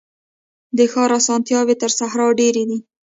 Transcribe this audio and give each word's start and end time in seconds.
د 0.77 0.79
ښار 0.91 1.11
اسانتیاوي 1.19 1.75
تر 1.81 1.91
صحرا 1.99 2.27
ډیري 2.39 2.63
دي. 2.69 2.79